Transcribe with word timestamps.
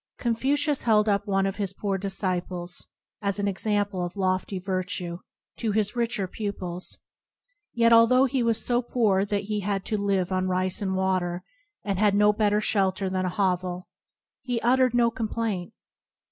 Confucius 0.17 0.81
held 0.81 1.07
up 1.07 1.27
one 1.27 1.45
of 1.45 1.57
his 1.57 1.73
poor 1.73 1.95
disciples, 1.99 2.87
Yen 3.21 3.21
hwui 3.21 3.21
by 3.21 3.25
name, 3.27 3.27
as 3.29 3.39
an 3.39 3.47
ex 3.47 3.67
ample 3.67 4.03
of 4.03 4.15
lofty 4.17 4.57
virtue 4.57 5.19
to 5.57 5.73
his 5.73 5.95
richer 5.95 6.27
pupils, 6.27 6.97
yet 7.75 7.93
"although 7.93 8.25
he 8.25 8.41
was 8.41 8.65
so 8.65 8.81
poor 8.81 9.23
that 9.25 9.43
he 9.43 9.59
had 9.59 9.85
to 9.85 9.99
live 9.99 10.31
on 10.31 10.47
rice 10.47 10.81
and 10.81 10.95
water, 10.95 11.43
and 11.83 11.99
had 11.99 12.15
no 12.15 12.33
better 12.33 12.59
shelter 12.59 13.11
than 13.11 13.25
a 13.25 13.29
hovel, 13.29 13.87
he 14.41 14.59
uttered 14.61 14.95
no 14.95 15.11
com 15.11 15.27
plaint. 15.27 15.71